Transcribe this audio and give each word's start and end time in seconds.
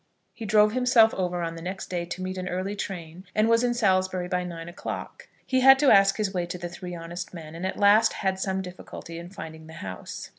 He 0.33 0.45
drove 0.47 0.71
himself 0.73 1.13
over 1.13 1.43
on 1.43 1.53
the 1.55 1.61
next 1.61 1.91
day 1.91 2.05
to 2.05 2.23
meet 2.23 2.39
an 2.39 2.49
early 2.49 2.75
train, 2.75 3.23
and 3.35 3.47
was 3.47 3.63
in 3.63 3.75
Salisbury 3.75 4.27
by 4.27 4.43
nine 4.43 4.67
o'clock. 4.67 5.27
He 5.45 5.59
had 5.59 5.77
to 5.77 5.91
ask 5.91 6.17
his 6.17 6.33
way 6.33 6.47
to 6.47 6.57
the 6.57 6.69
Three 6.69 6.95
Honest 6.95 7.35
Men, 7.35 7.53
and 7.53 7.67
at 7.67 7.77
last 7.77 8.13
had 8.13 8.39
some 8.39 8.63
difficulty 8.63 9.19
in 9.19 9.29
finding 9.29 9.67
the 9.67 9.73
house. 9.73 10.29